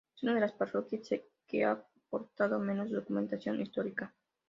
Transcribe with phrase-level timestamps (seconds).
[0.15, 1.07] Es una de las parroquias
[1.47, 4.11] que ha aportado menos documentación histórica.